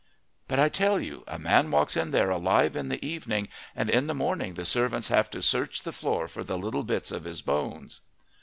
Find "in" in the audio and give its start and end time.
1.95-2.09, 2.75-2.89, 3.87-4.07